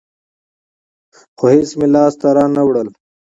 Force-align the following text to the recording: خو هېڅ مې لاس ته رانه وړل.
خو 1.37 1.45
هېڅ 1.53 1.69
مې 1.79 1.87
لاس 1.93 2.13
ته 2.19 2.27
رانه 2.37 2.61
وړل. 2.65 2.89